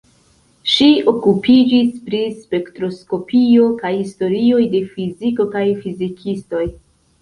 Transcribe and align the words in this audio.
Ŝi 0.75 0.87
okupiĝis 1.11 1.91
pri 2.07 2.23
spektroskopio 2.39 3.71
kaj 3.85 3.95
historioj 4.01 4.61
de 4.75 4.85
fiziko 4.99 5.51
kaj 5.57 5.67
fizikistoj. 5.87 6.69